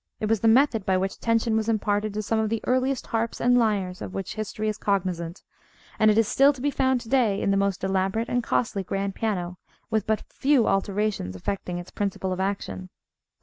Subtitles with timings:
[0.19, 3.39] It was the method by which tension was imparted to some of the earliest harps
[3.39, 5.43] and lyres of which history is cognisant;
[5.99, 8.81] and it is still to be found to day in the most elaborate and costly
[8.83, 9.59] grand piano,
[9.91, 12.89] with but few alterations affecting its principle of action.